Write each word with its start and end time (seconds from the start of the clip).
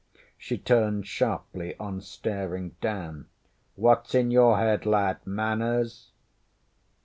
ŌĆÖ 0.15 0.19
She 0.39 0.57
turned 0.57 1.05
sharply 1.05 1.77
on 1.77 2.01
staring 2.01 2.75
Dan. 2.81 3.27
ŌĆśWhatŌĆÖs 3.77 4.15
in 4.15 4.31
your 4.31 4.57
head, 4.57 4.87
lad? 4.87 5.19
Manners? 5.27 6.11